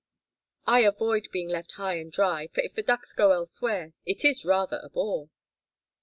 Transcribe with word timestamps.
I 0.65 0.79
avoid 0.79 1.27
being 1.31 1.49
left 1.49 1.73
high 1.73 1.97
and 1.99 2.11
dry, 2.11 2.47
for 2.47 2.61
if 2.61 2.73
the 2.73 2.81
ducks 2.81 3.13
go 3.13 3.33
elsewhere 3.33 3.93
it 4.03 4.25
is 4.25 4.43
rather 4.43 4.79
a 4.81 4.89
bore." 4.89 5.29